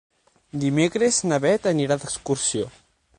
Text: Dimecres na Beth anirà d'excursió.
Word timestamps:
Dimecres 0.63 1.19
na 1.31 1.39
Beth 1.45 1.69
anirà 1.75 1.99
d'excursió. 2.01 2.71